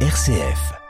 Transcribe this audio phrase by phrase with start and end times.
[0.00, 0.85] RCF.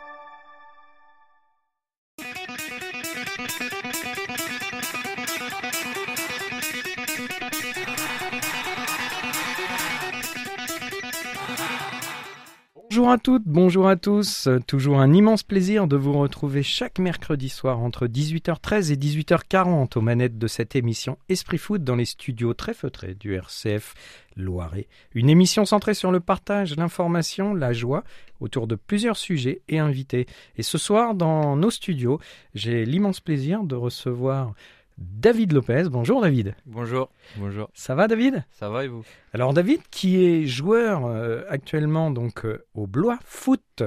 [12.96, 14.48] Bonjour à toutes, bonjour à tous.
[14.66, 20.00] Toujours un immense plaisir de vous retrouver chaque mercredi soir entre 18h13 et 18h40 aux
[20.00, 23.92] manettes de cette émission Esprit Foot dans les studios très feutrés du RCF
[24.34, 24.88] Loiret.
[25.14, 28.02] Une émission centrée sur le partage, l'information, la joie
[28.40, 30.26] autour de plusieurs sujets et invités.
[30.56, 32.18] Et ce soir, dans nos studios,
[32.54, 34.54] j'ai l'immense plaisir de recevoir
[34.98, 35.84] David Lopez.
[35.90, 36.54] Bonjour David.
[36.64, 37.10] Bonjour.
[37.36, 37.68] Bonjour.
[37.74, 38.44] Ça va David?
[38.50, 39.04] Ça va et vous?
[39.34, 43.82] Alors David qui est joueur euh, actuellement donc euh, au Blois Foot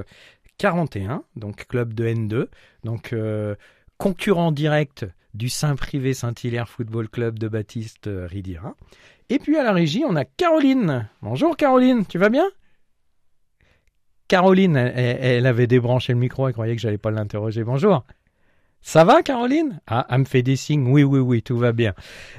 [0.57, 2.47] 41, donc club de N2,
[2.83, 3.55] donc euh,
[3.97, 8.75] concurrent direct du Saint-Privé Saint-Hilaire Football Club de Baptiste euh, Ridira.
[9.29, 11.07] Et puis à la régie, on a Caroline.
[11.21, 12.45] Bonjour Caroline, tu vas bien?
[14.27, 17.63] Caroline, elle, elle- elle avait débranché le micro, elle croyait que j'allais pas l'interroger.
[17.63, 18.03] Bonjour.
[18.81, 19.81] Ça va, Caroline?
[19.87, 20.87] Ah, elle me fait des signes.
[20.87, 21.93] Oui, oui, oui, tout va bien.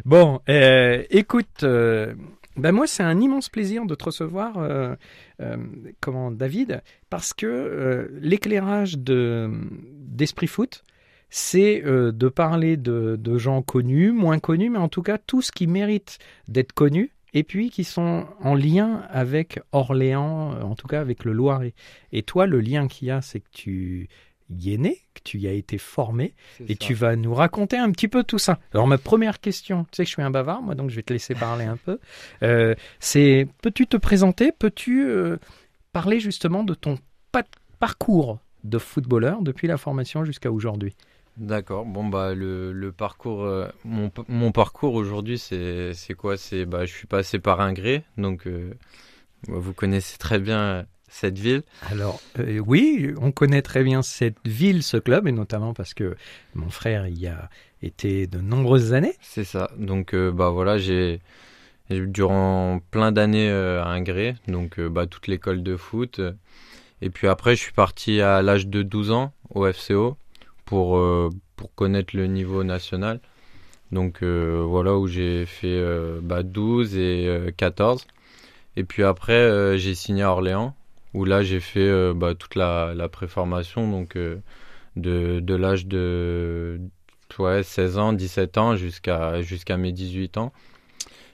[0.05, 2.15] Bon, euh, écoute, euh,
[2.57, 4.97] ben moi, c'est un immense plaisir de te recevoir, euh,
[6.01, 9.51] comment, David, parce que l'éclairage de
[9.93, 10.85] d'Esprit Foot,
[11.31, 15.53] c'est de parler de, de gens connus, moins connus, mais en tout cas tout ce
[15.53, 16.19] qui mérite
[16.49, 21.33] d'être connu, et puis qui sont en lien avec Orléans, en tout cas avec le
[21.33, 21.75] Loiret.
[22.13, 24.09] Et toi, le lien qu'il y a, c'est que tu
[24.51, 26.35] y es né, que tu y as été formé,
[26.69, 28.59] et tu vas nous raconter un petit peu tout ça.
[28.75, 31.03] Alors ma première question, tu sais que je suis un bavard, moi, donc je vais
[31.03, 31.99] te laisser parler un peu.
[32.43, 35.37] Euh, c'est peux-tu te présenter, peux-tu euh,
[35.93, 36.99] parler justement de ton
[37.33, 37.45] pa-
[37.79, 40.95] parcours de footballeur depuis la formation jusqu'à aujourd'hui?
[41.37, 41.87] D'accord.
[41.87, 46.37] Bon bah le, le parcours, euh, mon, mon parcours aujourd'hui c'est quoi?
[46.37, 48.49] C'est bah je suis passé par Ingré, donc
[49.47, 51.63] vous connaissez très bien cette ville.
[51.91, 56.17] Alors euh, oui, on connaît très bien cette ville, ce club, et notamment parce que
[56.55, 57.51] mon frère y a
[57.83, 59.15] été de nombreuses années.
[59.21, 59.71] C'est ça.
[59.77, 61.21] Donc euh, bah voilà j'ai
[61.91, 66.21] durant plein d'années euh, à Ingré, donc euh, bah toute l'école de foot.
[67.03, 70.17] et puis après je suis parti à l'âge de 12 ans au FCO
[70.65, 71.03] pour
[71.57, 73.21] pour connaître le niveau national.
[73.91, 75.83] Donc voilà où j'ai fait
[76.23, 78.07] bah, 12 et euh, 14.
[78.77, 80.77] Et puis après j'ai signé à Orléans
[81.15, 84.39] où là j'ai fait euh, bah, toute la, préformation donc euh,
[84.97, 86.81] de, l'âge de
[87.39, 90.53] ouais, 16 ans, 17 ans jusqu'à jusqu'à mes 18 ans.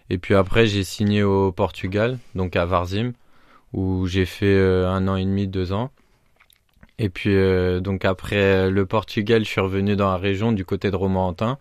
[0.09, 3.13] Et puis après j'ai signé au Portugal donc à Varzim
[3.73, 5.91] où j'ai fait euh, un an et demi, deux ans.
[6.99, 7.37] Et puis
[7.83, 11.59] donc après le Portugal, je suis revenu dans la région du côté de Romorantin,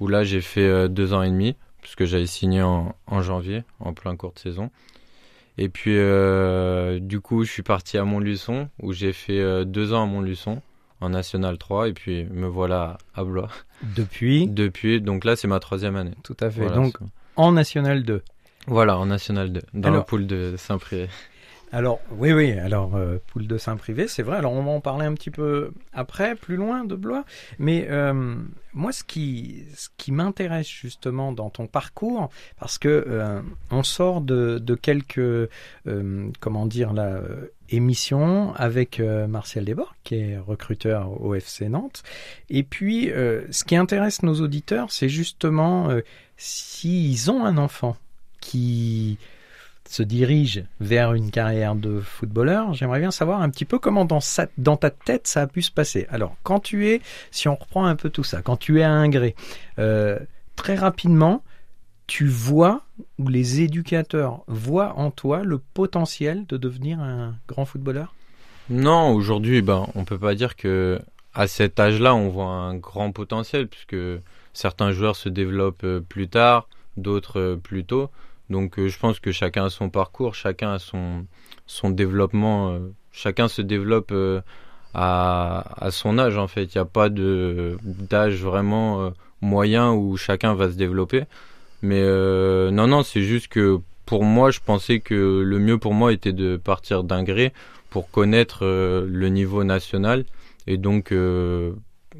[0.00, 3.94] où là j'ai fait deux ans et demi, puisque j'avais signé en, en janvier, en
[3.94, 4.72] plein cours de saison.
[5.62, 9.92] Et puis euh, du coup, je suis parti à Montluçon, où j'ai fait euh, deux
[9.92, 10.60] ans à Montluçon,
[11.00, 13.48] en National 3, et puis me voilà à Blois.
[13.96, 16.14] Depuis, Depuis, donc là c'est ma troisième année.
[16.24, 16.62] tout à fait.
[16.62, 16.96] Voilà, Donc
[17.36, 18.22] en National 2.
[18.66, 21.08] voilà, en National 2, dans Alors- la poule de Saint-Privé.
[21.74, 24.36] Alors, oui, oui, alors, euh, poule de Saint-Privé, c'est vrai.
[24.36, 27.24] Alors, on va en parler un petit peu après, plus loin de Blois.
[27.58, 28.34] Mais euh,
[28.74, 32.28] moi, ce qui, ce qui m'intéresse justement dans ton parcours,
[32.60, 33.40] parce que euh,
[33.70, 35.48] on sort de, de quelques, euh,
[36.40, 37.22] comment dire, là,
[37.70, 42.02] émissions avec Martial Desbordes, qui est recruteur au FC Nantes.
[42.50, 45.88] Et puis, ce qui intéresse nos auditeurs, c'est justement
[46.36, 47.96] s'ils ont un enfant
[48.42, 49.16] qui
[49.92, 54.20] se dirige vers une carrière de footballeur, j'aimerais bien savoir un petit peu comment dans,
[54.76, 56.06] ta tête ça a pu se passer.
[56.10, 58.90] Alors, quand tu es, si on reprend un peu tout ça, quand tu es à
[58.90, 59.34] Ingré,
[59.78, 60.18] euh,
[60.56, 61.42] très rapidement,
[62.06, 62.82] tu vois,
[63.18, 68.14] ou les éducateurs voient en toi le potentiel de devenir un grand footballeur?
[68.70, 70.98] Non, aujourd'hui, ben, on peut pas dire que
[71.34, 73.96] à cet âge-là, on voit un grand potentiel, puisque
[74.52, 78.10] certains joueurs se développent euh, plus tard, d'autres euh, plus tôt.
[78.50, 82.78] Donc, euh, je pense que chacun a son parcours, chacun a son développement, euh,
[83.12, 84.40] chacun se développe euh,
[84.94, 86.36] à son âge.
[86.36, 91.24] En fait, il n'y a pas d'âge vraiment moyen où chacun va se développer.
[91.80, 92.02] Mais
[92.70, 96.34] non, non, c'est juste que pour moi, je pensais que le mieux pour moi était
[96.34, 97.54] de partir d'un gré
[97.88, 100.26] pour connaître le niveau national
[100.66, 101.14] et donc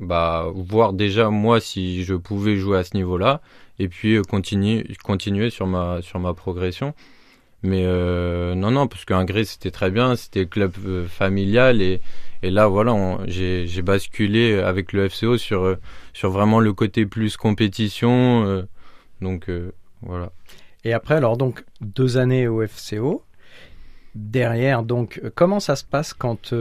[0.00, 3.42] bah, voir déjà moi si je pouvais jouer à ce niveau-là
[3.78, 6.94] et puis euh, continuer continuer sur ma sur ma progression
[7.62, 12.00] mais euh, non non parce qu'un gré c'était très bien c'était club euh, familial et
[12.42, 15.76] et là voilà j'ai basculé avec le FCO sur
[16.12, 18.66] sur vraiment le côté plus compétition
[19.20, 19.48] donc
[20.02, 20.32] voilà
[20.84, 23.22] Et après, alors donc, deux années au FCO.
[24.14, 24.82] derrière.
[24.82, 26.52] Donc, comment ça se passe quand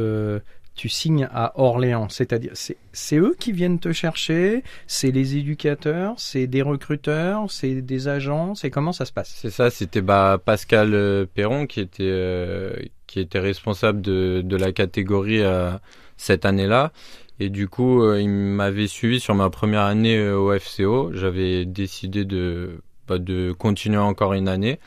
[0.81, 6.47] tu signes à Orléans C'est-à-dire, c'est, eux qui viennent te chercher C'est les éducateurs C'est
[6.47, 9.31] des recruteurs C'est des agents C'est comment ça se passe?
[9.39, 12.73] C'est ça, c'était bah, Pascal euh, Perron qui était, euh,
[13.05, 15.71] qui était responsable de, de la catégorie euh,
[16.17, 16.91] cette année-là.
[17.39, 21.11] Et du coup, il m'avait suivi sur ma première année au FCO.
[21.13, 24.79] J'avais décidé de, bah, de continuer encore une année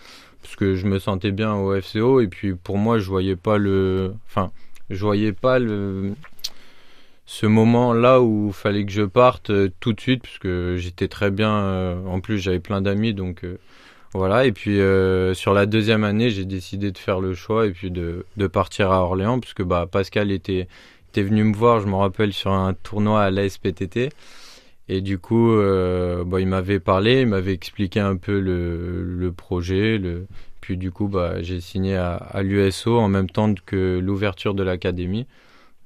[0.43, 2.21] parce que je me sentais bien au FCO.
[2.21, 4.15] Et puis pour moi, je voyais pas le,
[4.91, 6.15] je voyais pas le
[7.27, 11.31] ce moment-là où il fallait que je parte euh, tout de suite puisque j'étais très
[11.31, 11.53] bien.
[11.53, 13.59] euh, en plus, j'avais plein d'amis, donc euh,
[14.13, 14.47] voilà.
[14.47, 14.79] Et puis
[15.35, 19.01] sur la deuxième année, j'ai décidé de faire le choix et puis de, partir à
[19.03, 20.69] Orléans puisque bah Pascal était
[21.11, 24.11] était venu me voir, je me rappelle, sur un tournoi à l'ASPTT.
[24.89, 25.57] Et du coup,
[26.27, 29.99] bah, il m'avait parlé, il m'avait expliqué un peu le, le projet.
[29.99, 30.27] Le...
[30.65, 34.63] Puis du coup, bah, j'ai signé à, à l'USO en même temps que l'ouverture de
[34.63, 35.27] l'académie.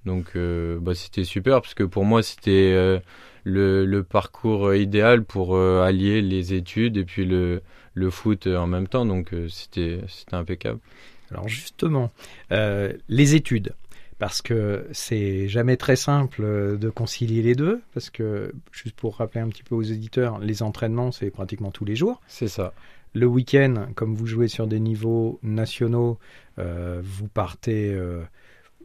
[0.05, 3.01] Donc euh, bah, c'était super parce que pour moi, c'était euh,
[3.43, 7.61] le, le parcours idéal pour euh, allier les études et puis le,
[7.95, 9.05] le foot en même temps.
[9.05, 9.99] Donc c'était
[10.31, 10.79] impeccable.
[11.33, 12.13] Alors justement,
[12.53, 13.75] les études,
[14.21, 19.41] parce que c'est jamais très simple de concilier les deux, parce que juste pour rappeler
[19.41, 22.21] un petit peu aux éditeurs, les entraînements c'est pratiquement tous les jours.
[22.29, 22.73] C'est ça.
[23.19, 26.19] Le week-end, comme vous jouez sur des niveaux nationaux,
[26.59, 28.23] euh, vous partez euh,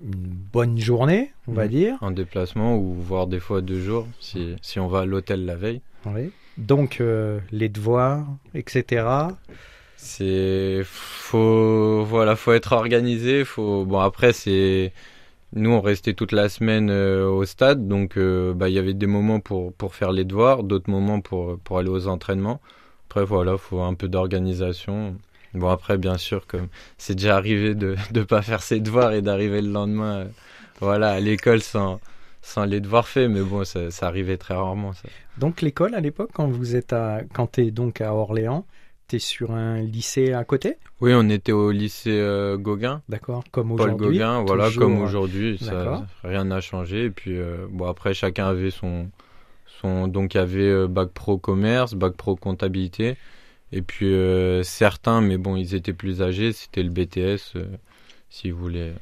[0.01, 0.12] une
[0.53, 1.69] bonne journée, on va Mhm.
[1.69, 1.97] dire.
[2.01, 5.56] En déplacement ou voire des fois deux jours si, si on va à l'hôtel la
[5.56, 5.81] veille.
[6.07, 6.31] Oui.
[6.57, 8.25] Donc euh, les devoirs,
[8.56, 9.06] etc.
[9.97, 14.91] C'est faut voilà faut être organisé faut bon après c'est
[15.53, 18.94] nous on restait toute la semaine euh, au stade donc euh, bah il y avait
[18.95, 22.59] des moments pour pour faire les devoirs d'autres moments pour pour aller aux entraînements
[23.13, 25.15] après voilà faut un peu d'organisation.
[25.54, 26.68] Bon après bien sûr comme
[26.98, 30.25] c'est déjà arrivé de de pas faire ses devoirs et d'arriver le lendemain euh,
[30.80, 32.00] voilà à l'école sans
[32.42, 35.07] sans les devoirs faits mais bon ça, ça arrivait très rarement ça.
[35.38, 38.65] Donc l'école à l'époque, quand vous êtes à, quand t'es donc à Orléans,
[39.07, 43.04] t'es sur un lycée à côté, oui on était au lycée euh, Gauguin.
[43.10, 44.18] D'accord, comme Paul aujourd'hui.
[44.18, 47.06] Gauguin, voilà, comme aujourd'hui, ça, rien n'a changé.
[47.06, 49.10] Et puis, euh, bon, après, chacun avait son,
[49.83, 53.18] donc il y avait euh, bac pro commerce, bac pro comptabilité,
[53.71, 57.65] et puis euh, certains, mais bon, ils étaient plus âgés, c'était le BTS, euh,
[58.30, 58.94] si vous voulez.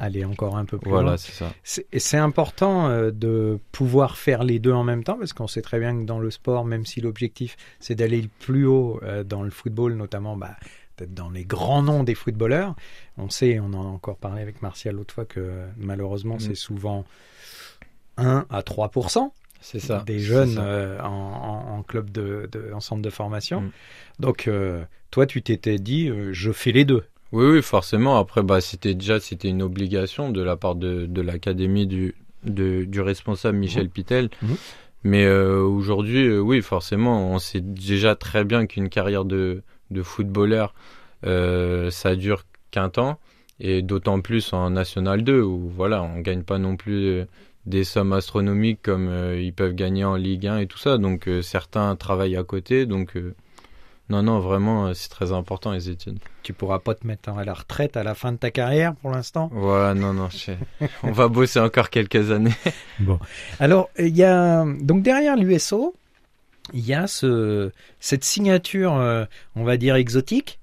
[0.00, 1.16] Aller encore un peu plus Voilà, loin.
[1.16, 1.52] c'est ça.
[1.64, 5.48] C'est et c'est important euh, de pouvoir faire les deux en même temps parce qu'on
[5.48, 9.00] sait très bien que dans le sport, même si l'objectif c'est d'aller le plus haut
[9.02, 10.54] euh, dans le football, notamment bah,
[10.94, 12.76] peut-être dans les grands noms des footballeurs,
[13.16, 16.40] on sait, on en a encore parlé avec Martial l'autre fois que malheureusement Mm.
[16.40, 17.04] c'est souvent
[18.18, 18.90] 1 à 3
[19.60, 20.02] C'est ça.
[20.06, 20.64] des jeunes ça.
[20.64, 23.62] euh, en, en- en club de, de en centre de formation.
[23.62, 23.70] Mm.
[24.20, 27.04] Donc euh, toi tu t'étais dit euh, je fais les deux.
[27.32, 28.18] Oui, oui, forcément.
[28.18, 32.14] Après, bah, c'était déjà, c'était une obligation de la part de, de l'académie du,
[32.44, 34.30] de, du responsable Michel Pitel.
[34.40, 34.56] Mhm.
[35.04, 40.02] Mais euh, aujourd'hui, euh, oui, forcément, on sait déjà très bien qu'une carrière de, de
[40.02, 40.72] footballeur,
[41.26, 43.18] euh, ça dure qu'un temps.
[43.60, 47.24] Et d'autant plus en National 2, où voilà, on gagne pas non plus euh,
[47.68, 50.98] des sommes astronomiques comme euh, ils peuvent gagner en Ligue 1 et tout ça.
[50.98, 52.86] Donc euh, certains travaillent à côté.
[52.86, 53.34] Donc euh,
[54.08, 56.18] non, non, vraiment, c'est très important les études.
[56.42, 59.10] Tu pourras pas te mettre à la retraite à la fin de ta carrière pour
[59.10, 59.50] l'instant?
[59.52, 60.52] Voilà, non, non, je
[61.02, 62.54] on va bosser encore quelques années.
[63.60, 65.94] Alors, il y a donc derrière l'USO,
[66.72, 67.70] il y a ce,
[68.00, 68.92] cette signature,
[69.56, 70.58] on va dire exotique,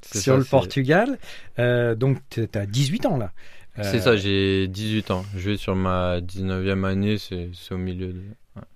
[0.00, 1.18] C'est sur ça, le Portugal.
[1.58, 3.32] Donc, tu as 18 ans là.
[3.76, 5.24] C'est Euh, ça, j'ai 18 ans.
[5.36, 8.20] Je vais sur ma 19e année, c'est au milieu de...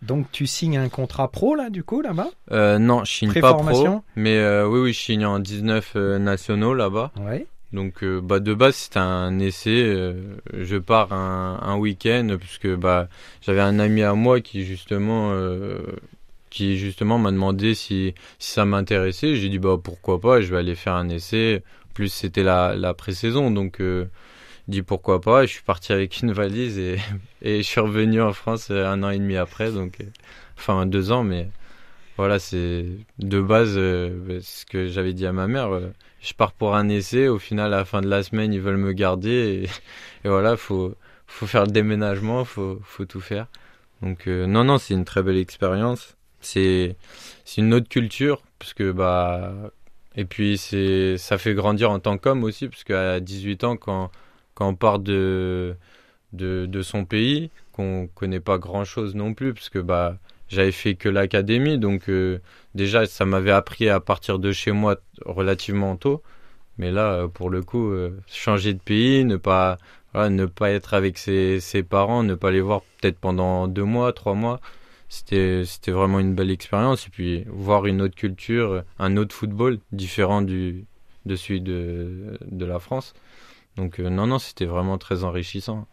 [0.03, 2.31] Donc, tu signes un contrat pro là, du coup, là-bas?
[2.51, 6.19] Euh, non, je signe pas pro, mais euh, oui, oui, je signe en 19 euh,
[6.19, 7.13] nationaux là-bas.
[7.21, 7.47] Ouais.
[7.73, 9.85] Donc, euh, bah, de base, c'était un essai.
[9.85, 10.15] euh,
[10.53, 13.09] je pars un, un week-end, puisque bah,
[13.41, 15.79] j'avais un ami à moi qui, justement, euh,
[16.51, 19.37] qui justement m'a demandé si, si ça m'intéressait.
[19.37, 21.63] J'ai dit, bah, pourquoi pas, je vais aller faire un essai.
[21.91, 24.07] En Plus, c'était la, la pré-saison, donc, euh,
[24.69, 25.45] dit pourquoi pas.
[25.45, 26.99] Et je suis parti avec une valise et,
[27.43, 30.05] et je suis revenu en France euh, un an et demi après, donc, euh,
[30.57, 31.51] enfin, deux ans, mais
[32.17, 32.87] voilà, c'est
[33.19, 35.71] de base euh, ce que j'avais dit à ma mère.
[36.21, 37.29] je pars pour un essai.
[37.29, 39.69] Au final, à la fin de la semaine, ils veulent me garder.
[40.25, 40.95] Et, voilà, faut,
[41.27, 43.47] faut faire le déménagement, faut, faut tout faire.
[44.03, 46.17] Donc, non, non, c'est une très belle expérience.
[46.41, 46.97] C'est,
[47.45, 49.53] c'est une autre culture, parce que, bah,
[50.17, 54.11] et puis c'est, ça fait grandir en tant qu'homme aussi, parce qu'à 18 ans, quand,
[54.59, 55.77] quand on part de,
[56.33, 60.97] de, son pays, qu'on connaît pas grand chose non plus, parce que, bah, j'avais fait
[60.97, 62.41] que l'académie, donc, euh,
[62.75, 66.23] déjà, ça m'avait appris à partir de chez moi relativement tôt.
[66.79, 67.93] Mais là, pour le coup,
[68.27, 69.79] changer de pays, ne pas,
[70.15, 74.13] ne pas être avec ses, ses parents, ne pas les voir peut-être pendant deux mois,
[74.13, 74.61] trois mois,
[75.09, 77.07] c'était c'était vraiment une belle expérience.
[77.07, 80.87] Et puis voir une autre culture, un autre football différent du
[81.27, 83.15] de celui de, de la France.
[83.79, 85.87] Donc non, non, c'était vraiment très enrichissant.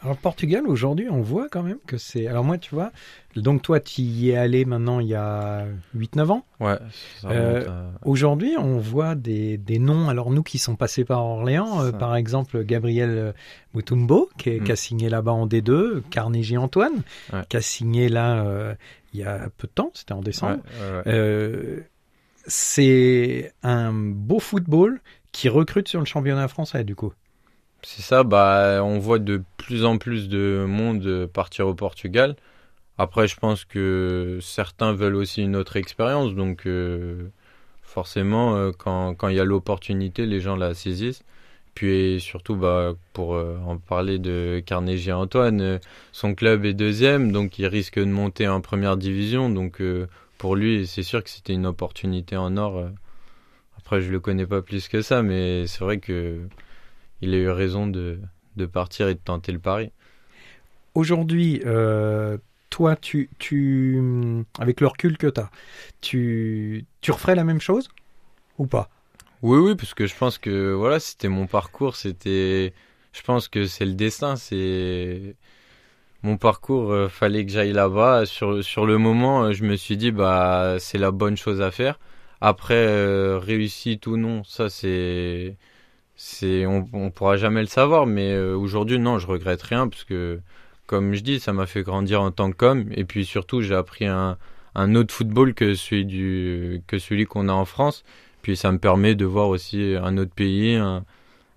[0.00, 2.28] Alors Portugal aujourd'hui, on voit quand même que c'est.
[2.28, 2.92] Alors moi, tu vois,
[3.34, 5.66] donc toi, tu y es allé maintenant il y a
[5.96, 6.44] 8-9 ans.
[6.60, 6.76] Ouais.
[7.24, 10.08] Euh, aujourd'hui, on voit des, des, noms.
[10.08, 13.34] Alors nous qui sont passés par Orléans, euh, par exemple Gabriel
[13.74, 14.64] Mutumbo, qui, mm.
[14.64, 17.02] qui, a signé là-bas en D2, Carnegie Antoine,
[17.48, 18.74] qui a signé là euh,
[19.12, 20.62] il y a peu de temps, c'était en décembre.
[22.46, 25.00] c'est un beau football
[25.32, 27.12] qui recrute sur le championnat français du coup.
[27.82, 32.36] C'est ça, bah, on voit de plus en plus de monde partir au Portugal.
[32.98, 37.28] Après, je pense que certains veulent aussi une autre expérience, donc euh,
[37.82, 41.22] forcément, euh, quand, il y a l'opportunité, les gens la saisissent.
[41.74, 45.80] Puis surtout, bah, pour euh, en parler de Carnegie Antoine,
[46.12, 49.50] son club est deuxième, donc il risque de monter en première division.
[49.50, 49.80] Donc
[50.38, 52.90] pour lui, c'est sûr que c'était une opportunité en or.
[53.78, 56.40] Après, je le connais pas plus que ça, mais c'est vrai que
[57.20, 58.18] il a eu raison de,
[58.56, 59.90] de partir et de tenter le pari.
[60.94, 62.38] Aujourd'hui, euh,
[62.70, 64.00] toi, tu, tu,
[64.58, 65.50] avec le recul que tu as,
[66.00, 67.88] tu, tu referais la même chose
[68.58, 68.88] ou pas?
[69.42, 72.72] Oui, oui, parce que je pense que voilà, c'était mon parcours, c'était,
[73.12, 75.36] je pense que c'est le destin, c'est
[76.24, 78.26] mon parcours, euh, fallait que j'aille là-bas.
[78.26, 81.70] Sur, sur le moment, euh, je me suis dit, bah, c'est la bonne chose à
[81.70, 82.00] faire.
[82.40, 85.56] Après, réussite ou non, ça c'est
[86.18, 90.02] c'est on, on pourra jamais le savoir mais euh, aujourd'hui non je regrette rien parce
[90.04, 90.40] que
[90.88, 92.86] comme je dis ça m'a fait grandir en tant qu'homme.
[92.92, 94.38] Et puis surtout j'ai appris un,
[94.74, 98.04] un autre football que celui du que celui qu'on a en France.
[98.42, 101.04] Puis ça me permet de voir aussi un autre pays un,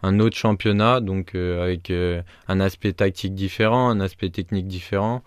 [0.03, 0.99] un autre championnat.
[1.01, 5.23] Donc euh, avec euh, un aspect tactique différent un aspect technique différent.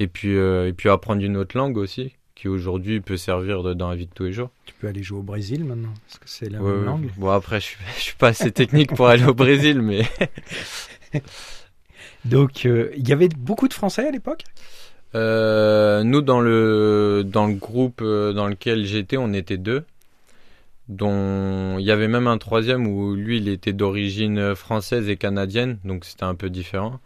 [0.00, 3.94] Et puis et puis apprendre une autre langue aussi qui aujourd'hui peut servir dans la
[3.94, 4.50] vie de tous les jours.
[4.66, 7.08] Tu peux aller jouer au Brésil maintenant Parce que c'est la même langue.
[7.16, 10.02] Bon, après, je ne suis pas assez technique pour aller au Brésil, mais.
[12.24, 14.42] Donc, euh, il y avait beaucoup de Français à l'époque?
[15.14, 19.84] Euh, Nous, dans le, dans le groupe euh, dans lequel j'étais, on était deux.
[20.88, 25.78] Dont il y avait même un troisième où lui, il était d'origine française et canadienne,
[25.84, 26.98] donc c'était un peu différent.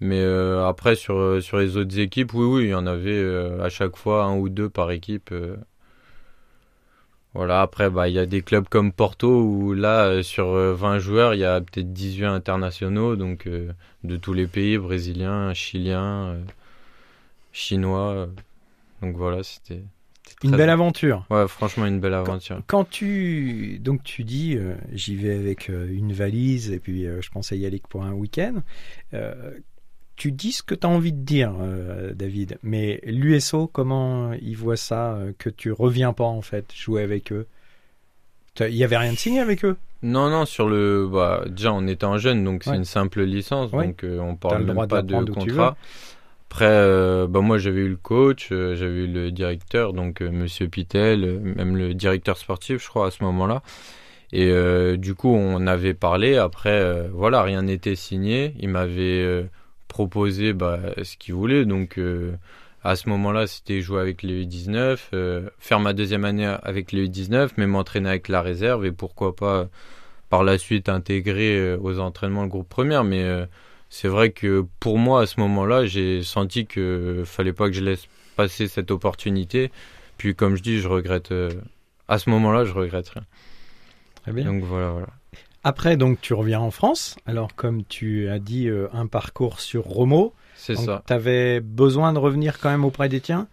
[0.00, 3.10] Mais euh, après, sur, euh, sur les autres équipes, oui, oui, il y en avait
[3.10, 5.34] euh, à chaque fois un ou deux par équipe.
[7.34, 11.34] Voilà, après, bah, il y a des clubs comme Porto où là, sur 20 joueurs,
[11.34, 16.38] il y a peut-être 18 internationaux, donc de tous les pays, brésiliens, chiliens,
[17.52, 18.28] chinois.
[19.02, 19.82] Donc voilà, c'était.
[20.42, 21.26] Une belle aventure.
[21.30, 22.60] Ouais, franchement, une belle aventure.
[22.66, 24.58] Quand, tu donc tu dis
[24.92, 28.62] j'y vais avec une valise et puis je pensais y aller pour un week-end
[30.18, 32.58] tu dis ce que tu as envie de dire, euh, David.
[32.62, 37.32] Mais l'USO, comment ils voient ça euh, Que tu reviens pas, en fait, jouer avec
[37.32, 37.46] eux?
[38.60, 39.76] Il n'y avait rien de signé avec eux?
[40.02, 41.08] Non, non, sur le.
[41.10, 44.64] Bah, déjà, on était en jeune, donc c'est une simple licence, donc euh, on parle
[44.64, 45.76] même pas de contrat.
[46.50, 51.76] Après, bah, moi, j'avais eu le coach, j'avais eu le directeur, donc Monsieur Pitel, même
[51.76, 53.62] le directeur sportif, je crois, à ce moment-là.
[54.32, 54.52] Et
[54.96, 56.36] du coup, on avait parlé.
[56.36, 58.56] Après, voilà, rien n'était signé.
[58.58, 59.48] Il m'avait
[59.98, 61.64] proposer bah, ce qu'il voulait.
[61.64, 62.36] Donc euh,
[62.84, 67.08] à ce moment-là, c'était jouer avec les U19, euh, faire ma deuxième année avec les
[67.08, 69.68] U19, mais m'entraîner avec la réserve et pourquoi pas
[70.28, 73.02] par la suite intégrer euh, aux entraînements le groupe première.
[73.02, 73.26] Mais
[73.88, 77.82] c'est vrai que pour moi, à ce moment-là, j'ai senti que fallait pas que je
[77.82, 79.72] laisse passer cette opportunité.
[80.16, 81.34] Puis comme je dis, je regrette.
[82.06, 83.24] à ce moment-là, je regrette rien.
[84.22, 84.44] Très bien.
[84.44, 85.08] Donc voilà, voilà.
[85.64, 87.16] Après, donc, tu reviens en France.
[87.26, 90.32] Alors, comme tu as dit, euh, un parcours sur Romo.
[90.54, 91.02] C'est ça.
[91.06, 93.46] Tu avais besoin de revenir quand même auprès des tiens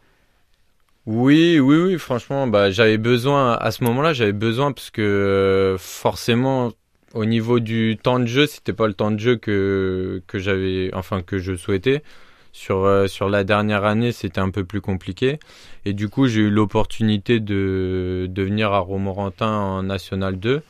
[1.06, 5.78] Oui, oui, oui, franchement, bah, j'avais besoin, à ce moment-là, j'avais besoin parce que euh,
[5.78, 6.72] forcément,
[7.14, 10.90] au niveau du temps de jeu, c'était pas le temps de jeu que, que j'avais,
[10.94, 12.04] enfin, que je souhaitais.
[12.52, 15.40] Sur, euh, sur la dernière année, c'était un peu plus compliqué.
[15.84, 20.62] Et du coup, j'ai eu l'opportunité de, de venir à Romorantin en National 2.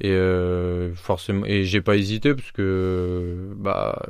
[0.00, 4.02] Et euh, forcément, et j'ai pas hésité parce que bah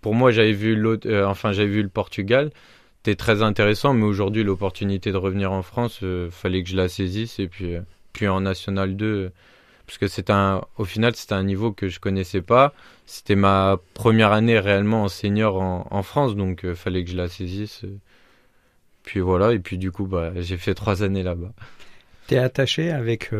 [0.00, 0.76] pour moi j'avais vu
[1.06, 2.50] euh, enfin vu le Portugal,
[2.98, 6.88] c'était très intéressant, mais aujourd'hui l'opportunité de revenir en France, euh, fallait que je la
[6.88, 7.74] saisisse et puis
[8.12, 9.30] puis en National 2
[9.86, 12.72] parce que un au final c'était un niveau que je connaissais pas.
[13.06, 17.28] C'était ma première année réellement en senior en, en France donc fallait que je la
[17.28, 17.84] saisisse
[19.04, 21.52] puis voilà et puis du coup bah j'ai fait trois années là-bas
[22.26, 23.30] t'es attaché avec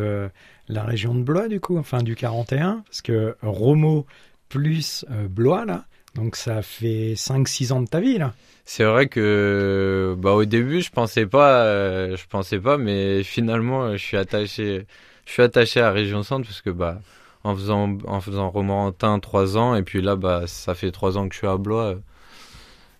[0.69, 4.05] la région de Blois, du coup, enfin du 41, parce que Romo
[4.49, 8.33] plus euh, Blois, là, donc ça fait 5-6 ans de ta vie, là.
[8.65, 13.93] C'est vrai que bah au début je pensais pas euh, je pensais pas mais finalement
[13.93, 14.85] je suis attaché
[15.25, 16.99] je suis attaché à Région Centre parce que bah
[17.45, 21.29] en faisant en faisant Romorantin trois ans et puis là bah ça fait trois ans
[21.29, 21.95] que je suis à Blois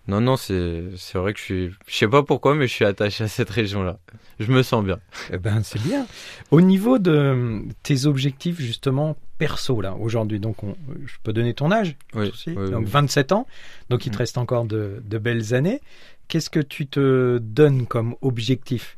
[0.08, 1.70] non, non, c'est c'est vrai que je suis.
[1.86, 3.98] Je sais pas pourquoi, mais je suis attaché à cette région-là.
[4.40, 4.98] Je me sens bien.
[5.32, 6.06] Eh ben, c'est bien.
[6.50, 11.70] Au niveau de tes objectifs, justement, perso, là, aujourd'hui, donc on, je peux donner ton
[11.70, 12.28] âge Oui.
[12.30, 12.90] aussi, oui, donc oui.
[12.90, 13.46] 27 ans,
[13.90, 14.18] donc il te Mm.
[14.18, 15.80] reste encore de, de belles années.
[16.28, 18.96] Qu'est-ce que tu te donnes comme objectif?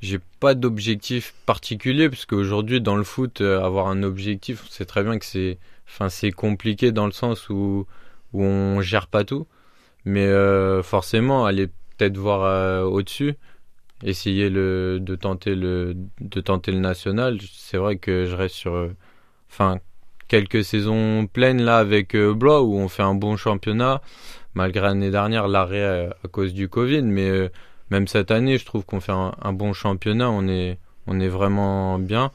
[0.00, 4.84] J'ai pas d'objectif particulier parce qu'aujourd'hui dans le foot, euh, avoir un objectif, on sait
[4.84, 7.86] très bien que c'est, enfin c'est compliqué dans le sens où
[8.32, 9.46] où on gère pas tout,
[10.06, 13.34] mais euh, forcément aller peut-être voir euh, au-dessus,
[14.04, 17.38] essayer de tenter le de tenter le national.
[17.52, 18.96] C'est vrai que je reste sur, euh,
[19.50, 19.80] enfin
[20.28, 24.02] quelques saisons pleines là avec Blois où on fait un bon championnat
[24.54, 27.50] malgré l'année dernière l'arrêt à cause du Covid, mais
[27.90, 30.30] même cette année, je trouve qu'on fait un, bon championnat.
[30.30, 32.32] On est, on est vraiment bien.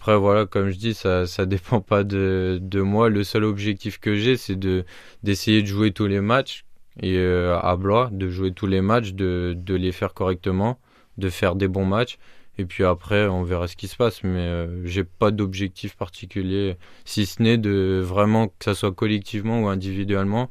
[0.00, 3.08] Après, voilà, comme je dis, ça, ça dépend pas de, de moi.
[3.10, 4.84] Le seul objectif que j'ai, c'est de,
[5.22, 6.64] d'essayer de jouer tous les matchs
[7.00, 10.78] et euh, à Blois, de jouer tous les matchs, de, de les faire correctement,
[11.18, 12.18] de faire des bons matchs.
[12.58, 14.24] Et puis après, on verra ce qui se passe.
[14.24, 19.62] Mais euh, j'ai pas d'objectif particulier, si ce n'est de vraiment que ça soit collectivement
[19.62, 20.50] ou individuellement,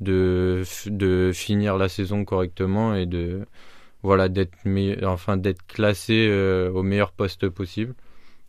[0.00, 3.44] de, de finir la saison correctement et de
[4.02, 4.56] voilà d'être
[5.04, 7.94] enfin d'être classé euh, au meilleur poste possible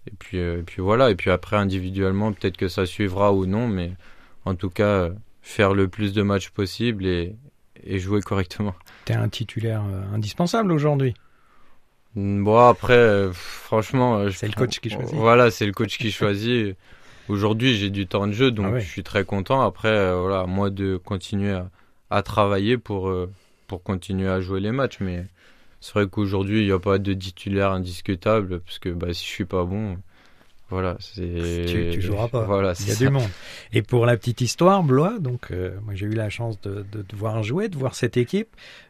[0.08, 3.46] et puis euh, et puis voilà et puis après individuellement peut-être que ça suivra ou
[3.46, 3.94] non mais
[4.46, 5.10] en tout cas
[5.41, 7.36] faire le plus de matchs possible et
[7.86, 11.13] et jouer correctement T'es un titulaire euh, indispensable aujourd'hui.
[12.15, 15.15] bon après euh, franchement euh, C'est le coach qui choisit.
[15.15, 16.75] voilà c'est le coach qui choisit
[17.29, 18.81] aujourd'hui j'ai du temps de jeu donc Ah ouais.
[18.81, 21.69] je suis très content après voilà moi de continuer à,
[22.10, 23.13] à travailler pour
[23.67, 25.25] pour continuer à jouer les matchs mais
[25.80, 29.30] c'est vrai qu'aujourd'hui il n'y a pas de titulaire indiscutable parce que bah si je
[29.32, 29.97] suis pas bon
[30.69, 32.43] voilà c'est Tu, tu joueras pas.
[32.43, 33.29] voilà Il y a du monde.
[33.73, 37.41] Et pour la petite histoire, Blois, donc euh, moi j'ai eu la chance de, voir
[37.43, 38.49] jouer, de voir cette équipe.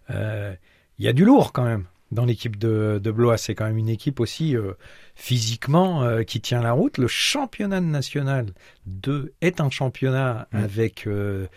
[0.10, 0.54] Euh,
[0.98, 3.38] Il y a du lourd quand même dans l'équipe de, de Blois.
[3.38, 4.74] C'est quand même une équipe aussi euh,
[5.16, 6.98] physiquement euh, qui tient la route.
[6.98, 8.48] Le championnat national
[8.88, 10.58] 2 est un championnat Mm.
[10.58, 11.48] avec euh,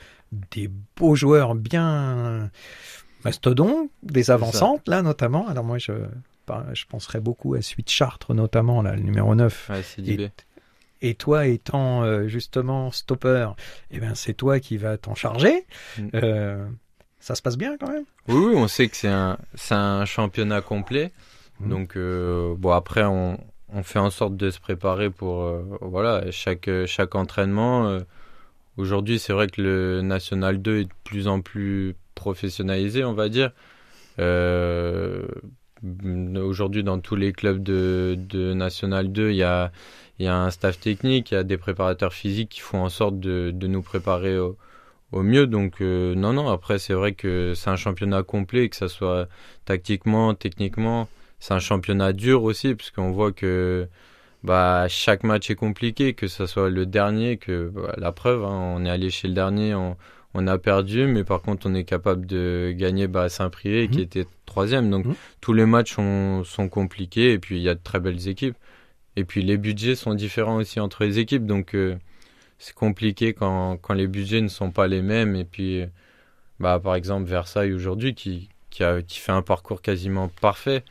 [0.50, 2.50] des beaux joueurs bien
[3.24, 5.48] mastodons, des avancantes là notamment.
[5.48, 5.92] Alors moi je,
[6.72, 9.70] je penserais beaucoup à Suite Chartres notamment, là, le numéro 9.
[9.70, 10.30] Ouais, c'est dit.
[11.04, 13.48] Et toi étant euh, justement stopper,
[13.90, 15.66] eh ben c'est toi qui vas t'en charger.
[15.98, 16.08] Mm.
[16.14, 16.66] Euh,
[17.18, 18.04] ça se passe bien quand même.
[18.28, 21.10] Oui, oui, on sait que c'est un, c'est un championnat complet.
[21.60, 21.68] Mhm.
[21.68, 23.38] Donc, euh, bon, après, on,
[23.68, 25.44] on fait en sorte de se préparer pour,
[25.80, 27.98] voilà, chaque, chaque entraînement.
[28.76, 33.28] Aujourd'hui, c'est vrai que le National 2 est de plus en plus professionnalisé, on va
[33.28, 33.52] dire.
[34.18, 35.26] Euh,
[36.36, 38.16] Aujourd'hui, dans tous les clubs de,
[38.54, 39.72] National 2, il y a,
[40.20, 43.82] un staff technique, il y a des préparateurs physiques qui font en sorte de, nous
[43.82, 44.56] préparer au,
[45.12, 45.46] mieux.
[45.46, 49.28] Donc, euh, non, non, après, c'est vrai que c'est un championnat complet, que ça soit
[49.64, 51.08] tactiquement, techniquement.
[51.40, 53.88] C'est un championnat dur aussi, parce qu'on voit que
[54.44, 58.74] bah, chaque match est compliqué, que ce soit le dernier, que bah, la preuve, hein,
[58.76, 59.96] on est allé chez le dernier, on,
[60.34, 64.04] on a perdu, mais par contre, on est capable de gagner bah, Saint-Privé, qui Mhm.
[64.04, 64.90] était troisième.
[64.90, 65.14] Donc, Mhm.
[65.40, 68.56] tous les matchs sont, sont compliqués, et puis il y a de très belles équipes.
[69.16, 71.96] Et puis, les budgets sont différents aussi entre les équipes, donc euh,
[72.58, 75.36] c'est compliqué quand, quand les budgets ne sont pas les mêmes.
[75.36, 75.82] Et puis,
[76.60, 80.82] bah, par exemple, Versailles aujourd'hui, qui, qui, a, qui fait un parcours quasiment parfait,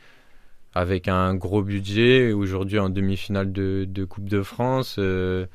[0.74, 4.96] avec un gros budget, aujourd'hui en demi-finale de, de Coupe de France.
[4.98, 5.46] euh,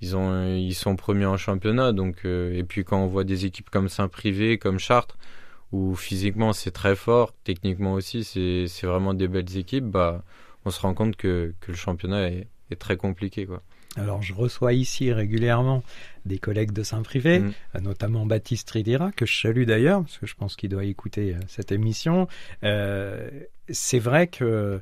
[0.00, 1.92] ils, ont, ils sont premiers en championnat.
[1.92, 5.16] Donc, euh, et puis quand on voit des équipes comme Saint-Privé, comme Chartres,
[5.72, 10.22] où physiquement c'est très fort, techniquement aussi c'est c'est vraiment des belles équipes, bah,
[10.64, 13.46] on se rend compte que, que le championnat est, est très compliqué.
[13.46, 13.62] Quoi.
[13.96, 15.82] Alors je reçois ici régulièrement
[16.24, 17.52] des collègues de Saint-Privé, Mhm.
[17.74, 21.34] euh, notamment Baptiste Ridira, que je salue d'ailleurs, parce que je pense qu'il doit écouter
[21.34, 22.28] euh, cette émission.
[22.62, 23.28] Euh,
[23.70, 24.80] c'est vrai que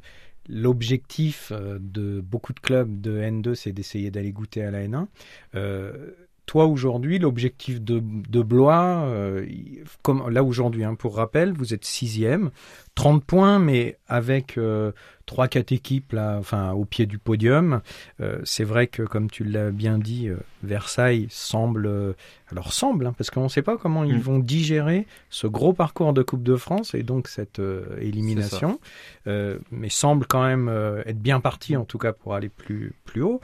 [0.49, 5.07] l'objectif euh, de beaucoup de clubs de N2, c'est d'essayer d'aller goûter à la N1.
[5.55, 6.11] Euh,
[6.47, 7.99] toi aujourd'hui, l'objectif de,
[8.43, 9.47] Blois, euh,
[10.03, 12.51] comme là aujourd'hui, hein, pour rappel, vous êtes sixième,
[12.95, 14.93] 30 points, mais avec euh,
[15.27, 17.81] trois, quatre équipes là, enfin au pied du podium.
[18.21, 22.15] Euh, c'est vrai que, comme tu l'as bien dit, euh, Versailles semble,
[22.51, 24.21] alors semble, hein, parce qu'on ne sait pas comment ils Mm.
[24.21, 27.61] vont digérer ce gros parcours de Coupe de France et donc cette
[28.01, 28.79] élimination,
[29.27, 30.69] mais semble quand même
[31.05, 33.41] être bien parti en tout cas pour aller plus plus haut.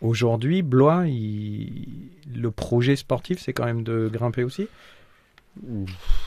[0.00, 1.86] Aujourd'hui, Blois, il-
[2.34, 4.66] le projet sportif, c'est quand même de grimper aussi?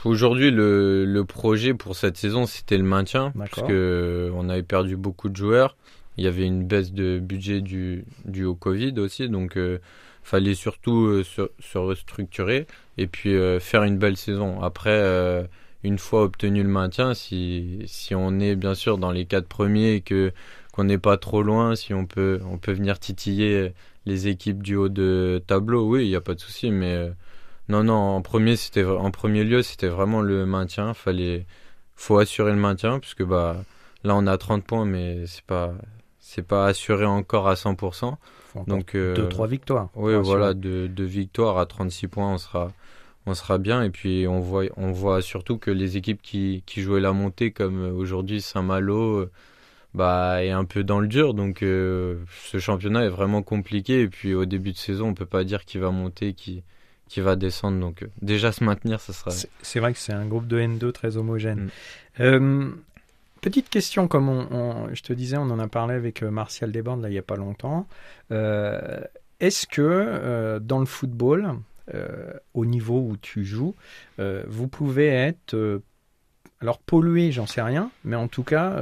[0.06, 4.96] Aujourd'hui, le, le projet pour cette saison, c'était le maintien, parce que on avait perdu
[4.98, 5.76] beaucoup de joueurs.
[6.18, 9.80] Il y avait une baisse de budget du, due au Covid aussi, donc euh,
[10.22, 14.62] fallait surtout euh, se, se restructurer et puis euh, faire une belle saison.
[14.62, 15.44] Après, euh,
[15.84, 19.96] une fois obtenu le maintien, si, si on est bien sûr dans les quatre premiers
[19.96, 20.32] et que
[20.72, 23.74] qu'on n'est pas trop loin, si on peut on peut venir titiller
[24.06, 27.10] les équipes du haut de tableau, oui, il n'y a pas de souci, mais euh,
[27.70, 30.94] non, non, en premier, c'était, en premier lieu, c'était vraiment le maintien.
[30.94, 31.46] Fallait,
[31.96, 33.64] faut assurer le maintien, puisque bah,
[34.04, 35.74] là, on a 30 points, mais c'est pas,
[36.20, 37.78] c'est pas assuré encore à 100%.
[37.78, 39.90] Faut encore Donc, euh, deux, trois victoires.
[39.96, 40.60] oui, voilà, assurer.
[40.60, 42.72] de, de victoires à 36 points, on sera,
[43.26, 43.82] on sera bien.
[43.84, 47.52] Et puis, on voit, on voit surtout que les équipes qui, qui jouaient la montée,
[47.52, 49.32] comme euh, aujourd'hui Saint-Malo, euh,
[49.94, 51.34] bah, est un peu dans le dur.
[51.34, 54.02] Donc, euh, ce championnat est vraiment compliqué.
[54.02, 56.64] Et puis, au début de saison, on peut pas dire qui va monter, qui,
[57.14, 57.80] qui va descendre.
[57.80, 59.30] Donc, euh, déjà se maintenir, ça sera.
[59.30, 61.66] C'est- vrai que c'est un groupe de N2 très homogène.
[61.66, 61.70] Mm.
[62.22, 62.70] Euh,
[63.42, 66.72] petite question, comme on, on- je te disais, on en a parlé avec euh, Martial
[66.72, 67.88] Desbordes là, il n'y a pas longtemps.
[68.32, 69.02] Euh,
[69.40, 71.54] Est-ce que euh, dans le football,
[72.54, 73.76] au niveau où tu joues,
[74.18, 75.82] vous pouvez être,
[76.62, 78.82] alors pollué, j'en sais rien, mais en tout cas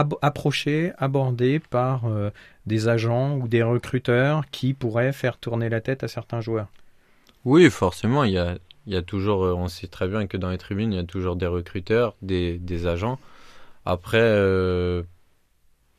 [0.00, 2.30] ab- approché, abordé par euh,
[2.66, 6.68] des agents ou des recruteurs qui pourraient faire tourner la tête à certains joueurs
[7.44, 10.50] Oui, forcément, il y a, y a toujours, euh, on sait très bien que dans
[10.50, 13.18] les tribunes, il y a toujours des recruteurs, des, agents.
[13.84, 15.02] Après, euh,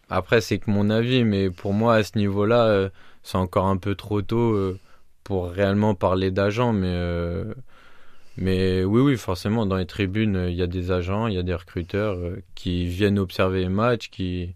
[0.10, 2.90] après c'est que mon avis, mais pour moi, à ce niveau-là,
[3.24, 4.58] c'est encore un peu trop tôt
[5.24, 6.74] pour réellement parler d'agents.
[6.74, 6.96] Mais,
[8.38, 11.38] mais oui, oui, forcément, dans les tribunes, euh, il y a des agents, il y
[11.38, 14.56] a des recruteurs euh, qui viennent observer les matchs, qui,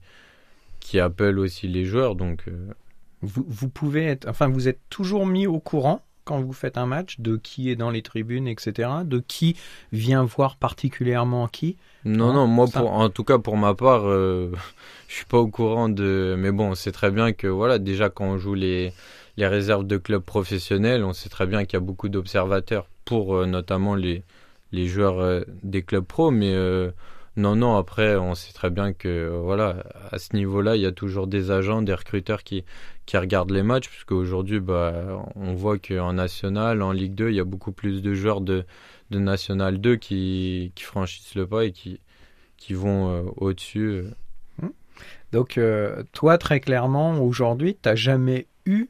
[0.79, 2.15] qui appellent aussi les joueurs.
[2.15, 2.73] Donc, euh,
[3.21, 6.85] Vous, vous pouvez être, enfin, vous êtes toujours mis au courant quand vous faites un
[6.87, 9.55] match de qui est dans les tribunes, etc., de qui
[9.91, 11.77] vient voir particulièrement qui?
[12.05, 14.51] Non, Hein, non, moi, pour, en tout cas, pour ma part, euh,
[15.07, 16.35] je suis pas au courant de.
[16.37, 18.93] Mais bon, c'est très bien que, voilà, déjà, quand on joue les,
[19.37, 23.35] les réserves de clubs professionnels, on sait très bien qu'il y a beaucoup d'observateurs pour
[23.35, 24.23] euh, notamment les,
[24.71, 26.31] les joueurs euh, des clubs pro.
[26.31, 26.91] Mais euh,
[27.37, 30.91] non, non, après, on sait très bien que, voilà, à ce niveau-là, il y a
[30.91, 32.65] toujours des agents, des recruteurs qui,
[33.05, 37.35] qui regardent les matchs, puisque aujourd'hui, bah, on voit qu'en National, en Ligue 2, il
[37.35, 38.65] y a beaucoup plus de joueurs de,
[39.11, 41.99] de National 2 qui, franchissent le pas et qui,
[42.57, 44.05] qui vont au-dessus.
[44.63, 44.67] euh.
[45.33, 45.59] Donc,
[46.13, 48.87] toi, très clairement, aujourd'hui, tu n'as jamais eu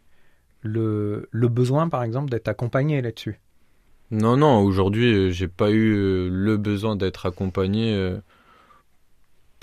[0.61, 3.39] le, le besoin, par exemple, d'être accompagné là-dessus?
[4.11, 7.93] Non, non, aujourd'hui, euh, j'ai pas eu euh, le besoin d'être accompagné.
[7.93, 8.17] euh.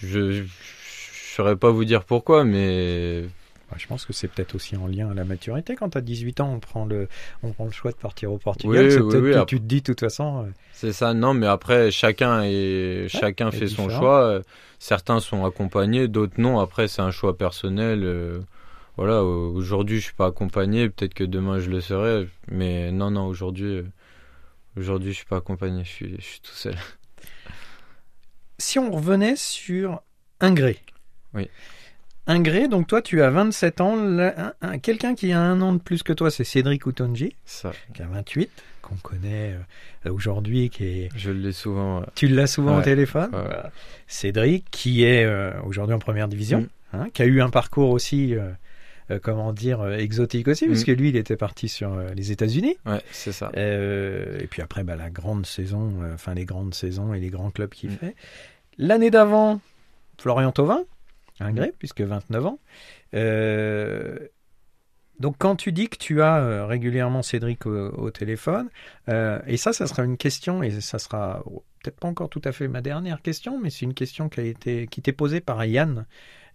[0.02, 3.22] Je je saurais pas vous dire pourquoi, mais
[3.70, 5.76] Bah, Je pense que c'est peut-être aussi en lien à la maturité.
[5.76, 7.08] Quand tu as 18 ans, on prend le,
[7.42, 8.84] on prend le choix de partir au Portugal.
[8.84, 11.14] Oui, c'est oui, peut-être oui, que après- tu te dis, de toute façon, c'est ça.
[11.14, 14.42] Non, mais après, chacun est, chacun est fait son choix.
[14.78, 16.58] Certains sont accompagnés, d'autres non.
[16.60, 18.00] Après, c'est un choix personnel.
[18.04, 18.40] euh.
[18.98, 20.90] Voilà, au- aujourd'hui, je suis pas accompagné.
[20.90, 22.28] Peut-être que demain, je le serai.
[22.50, 23.82] Mais non, non, aujourd'hui,
[24.76, 25.84] aujourd'hui, je suis pas accompagné.
[25.84, 26.76] Je suis, je suis tout seul.
[28.58, 30.02] si on revenait sur
[30.40, 30.78] Ingré.
[31.34, 31.48] Oui.
[32.26, 33.96] Ingré, donc toi, tu as 27 ans.
[34.82, 38.06] Quelqu'un qui a un an de plus que toi, c'est Cédric Outonji, Ça, qui a
[38.06, 38.48] 28,
[38.80, 39.56] qu'on connaît
[40.06, 41.08] euh, aujourd'hui, qui est...
[41.16, 42.00] je l'ai souvent.
[42.00, 42.06] ouais.
[42.14, 43.30] Tu l'as souvent au téléphone.
[43.32, 43.56] Ouais.
[44.06, 46.96] Cédric, qui est euh, aujourd'hui en première division, Mm.
[46.96, 48.50] hein, qui a eu un parcours aussi, euh,
[49.12, 50.70] euh, comment dire, euh, exotique aussi, Mm.
[50.70, 52.76] puisque lui, il était parti sur euh, les États-Unis.
[52.86, 53.50] Ouais, c'est ça.
[53.54, 57.70] Et puis après, bah, la grande saison, enfin les grandes saisons et les grands clubs
[57.70, 57.96] qu'il Mm.
[57.96, 58.16] fait.
[58.78, 59.60] L'année d'avant,
[60.18, 60.82] Florian Thauvin,
[61.40, 62.58] un gré, puisque 29 ans.
[63.14, 64.18] Euh,
[65.20, 68.68] donc quand tu dis que tu as régulièrement Cédric au, au téléphone,
[69.08, 71.44] euh, et ça, ça sera une question, et ça sera
[71.82, 74.44] peut-être pas encore tout à fait ma dernière question, mais c'est une question qui a
[74.44, 76.06] été qui t'est posée par Yann.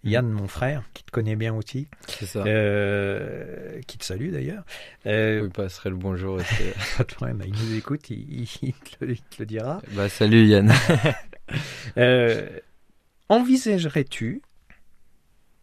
[0.04, 2.44] Yann, mon frère, qui te connaît bien aussi, C'est ça.
[2.46, 4.64] euh, qui te salue d'ailleurs.
[5.06, 6.38] Euh, Vous passerez le bonjour.
[6.96, 9.82] pas de problème, il nous écoute, il, te, le- il te le dira.
[9.92, 10.72] bah, salut Yann.
[11.96, 12.46] Euh,
[13.30, 14.42] Envisagerais-tu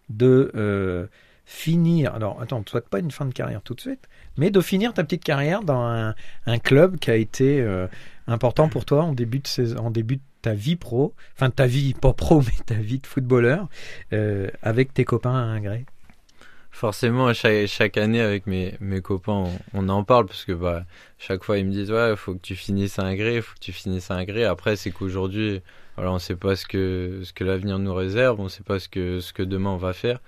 [0.09, 1.07] de euh,
[1.45, 4.61] finir, alors attends, ne souhaite pas une fin de carrière tout de suite, mais de
[4.61, 7.63] finir ta petite carrière dans un, un club qui a été
[8.27, 11.65] important pour toi en début, de saison, en début de ta vie pro, enfin ta
[11.65, 13.67] vie, pas pro, mais ta vie de footballeur,
[14.13, 15.85] euh, avec tes copains à Ingré
[16.69, 20.83] forcément, chaque, chaque année, avec mes, mes copains, on, en parle parce que bah,
[21.17, 23.61] chaque fois, ils me disent Ouais, faut que tu finisses un gré, il faut que
[23.61, 24.43] tu finisses un gré.
[24.43, 25.61] Après, c'est qu'aujourd'hui,
[25.95, 28.63] voilà, on ne sait pas ce que, ce que l'avenir nous réserve, on ne sait
[28.63, 30.19] pas ce que, ce que demain on va faire.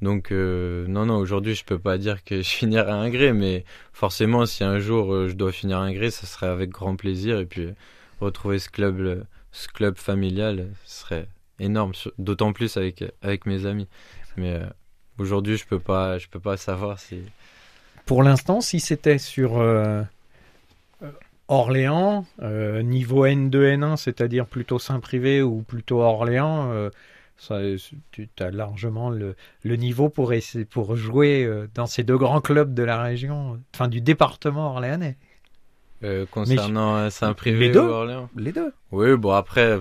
[0.00, 3.64] Donc, euh, non, non, aujourd'hui, je peux pas dire que je finirai un gré, mais
[3.92, 7.40] forcément, si un jour euh, je dois finir un gré, ça serait avec grand plaisir.
[7.40, 7.70] Et puis,
[8.20, 9.24] retrouver ce club,
[9.58, 13.88] ce club familial, serait énorme, d'autant plus avec, avec mes amis.
[14.36, 14.66] Mais euh,
[15.18, 17.20] aujourd'hui, je peux pas, peux pas savoir si.
[18.06, 19.62] Pour l'instant, si c'était sur
[21.48, 26.90] Orléans, niveau N2, N1, c'est-à-dire plutôt Saint-Privé ou plutôt Orléans,
[28.10, 30.32] tu as largement le, le niveau pour,
[30.70, 35.16] pour jouer euh, dans ces deux grands clubs de la région, enfin du département orléanais.
[36.04, 38.72] Euh, concernant euh, Saint-Privé ou Orléans Les deux.
[38.92, 39.78] Oui, bon après,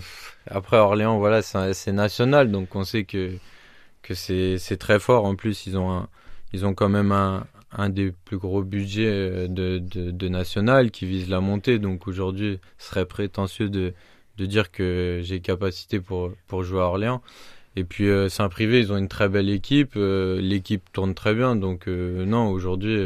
[0.49, 3.33] après Orléans, voilà, c'est national, donc on sait que,
[4.01, 5.25] que c'est très fort.
[5.25, 6.07] En plus, ils ont, un,
[6.53, 11.05] ils ont quand même un, un des plus gros budgets de, de, de national qui
[11.05, 11.77] vise la montée.
[11.77, 13.93] Donc aujourd'hui, ce serait prétentieux de,
[14.37, 17.21] de dire que j'ai capacité pour, pour jouer à Orléans.
[17.75, 19.93] Et puis euh, Saint-Privé, ils ont une très belle équipe.
[19.97, 21.55] Euh, l'équipe tourne très bien.
[21.55, 22.97] Donc euh, non, aujourd'hui,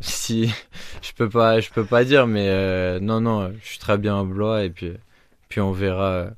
[0.00, 0.52] si
[1.02, 4.24] je peux pas, je peux pas dire, mais non, non, je suis très bien à
[4.24, 4.64] Blois.
[4.64, 4.92] Et puis,
[5.48, 6.28] puis on verra,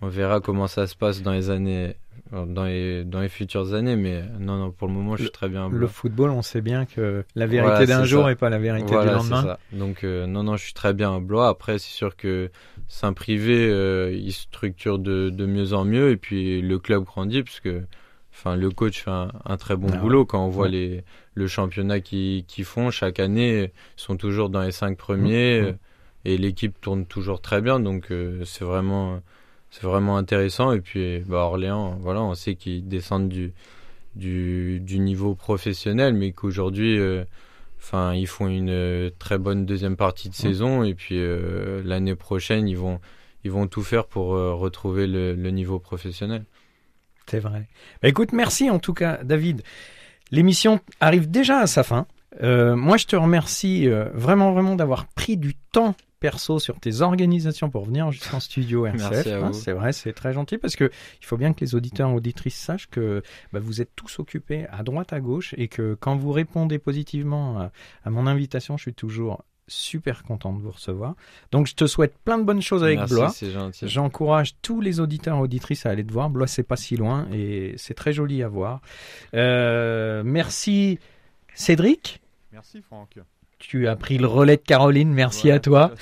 [0.00, 1.96] on verra comment ça se passe dans les années,
[2.32, 5.48] dans les, dans les futures années, mais non, non, pour le moment, je suis très
[5.48, 5.68] bien.
[5.68, 9.06] Le football, on sait bien que la vérité d'un jour n'est pas la vérité du
[9.06, 9.42] lendemain.
[9.42, 9.58] Ça.
[9.72, 11.48] Donc, euh, non, non, je suis très bien à Blois.
[11.48, 12.50] Après, c'est sûr que
[12.88, 17.60] Saint-Privé, euh, il structure de, de mieux en mieux, et puis le club grandit, parce
[17.60, 17.82] que
[18.34, 20.26] enfin, le coach fait un, très bon ah boulot.
[20.26, 24.72] Quand on voit les, le championnat qu'ils font chaque année, ils sont toujours dans les
[24.72, 25.76] cinq premiers, mmh, mmh.
[26.26, 29.20] et l'équipe tourne toujours très bien, donc euh, c'est vraiment
[29.74, 30.72] c'est vraiment intéressant.
[30.72, 33.52] Et puis, bah, Orléans, voilà, on sait qu'ils descendent du,
[34.14, 37.24] du, du, niveau professionnel, mais qu'aujourd'hui, euh,
[37.78, 40.84] enfin, ils font une euh, très bonne deuxième partie de saison.
[40.84, 43.00] Et puis, euh, l'année prochaine, ils vont,
[43.42, 46.44] ils vont tout faire pour retrouver le, le, niveau professionnel.
[47.30, 47.68] C'est vrai.
[48.02, 49.62] Bah, écoute, merci en tout cas, David.
[50.30, 52.06] L'émission arrive déjà à sa fin.
[52.40, 57.84] moi, je te remercie vraiment, vraiment d'avoir pris du temps perso sur tes organisations pour
[57.84, 59.26] venir jusqu'en studio RCF.
[59.26, 62.14] Hein, c'est vrai, c'est très gentil parce que il faut bien que les auditeurs et
[62.14, 66.16] auditrices sachent que bah, vous êtes tous occupés à droite à gauche et que quand
[66.16, 67.70] vous répondez positivement
[68.04, 71.14] à, mon invitation, je suis toujours super content de vous recevoir.
[71.52, 73.32] Donc je te souhaite plein de bonnes choses avec Merci, Blois.
[73.52, 73.88] gentil.
[73.88, 76.30] J'encourage tous les auditeurs et auditrices à aller te voir.
[76.30, 78.80] Blois, c'est pas si loin et c'est très joli à voir.
[79.34, 80.98] Euh, merci
[81.54, 82.20] Cédric.
[82.52, 83.18] Merci Franck
[83.68, 85.12] tu as pris le relais de Caroline.
[85.12, 85.92] Merci à toi.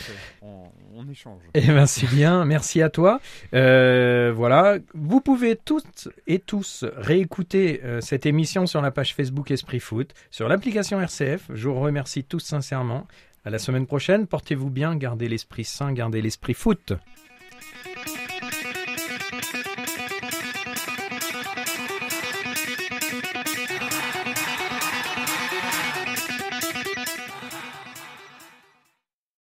[0.42, 1.40] On, échange.
[1.54, 2.44] Eh bien, c'est bien.
[2.44, 3.20] Merci à toi.
[3.54, 4.78] Euh, voilà.
[4.94, 10.14] Vous pouvez toutes et tous réécouter euh, cette émission sur la page Facebook Esprit Foot,
[10.30, 11.50] sur l'application RCF.
[11.52, 13.06] Je vous remercie tous sincèrement.
[13.44, 14.26] À la semaine prochaine.
[14.26, 14.96] Portez-vous bien.
[14.96, 15.92] Gardez l'esprit sain.
[15.92, 16.92] Gardez l'esprit foot.